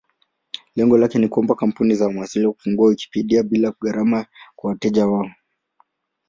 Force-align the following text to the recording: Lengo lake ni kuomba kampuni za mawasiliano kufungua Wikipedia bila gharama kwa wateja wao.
Lengo 0.75 0.97
lake 0.97 1.19
ni 1.19 1.27
kuomba 1.27 1.55
kampuni 1.55 1.95
za 1.95 2.09
mawasiliano 2.09 2.53
kufungua 2.53 2.87
Wikipedia 2.89 3.43
bila 3.43 3.73
gharama 3.81 4.25
kwa 4.55 4.69
wateja 4.69 5.07
wao. 5.07 5.31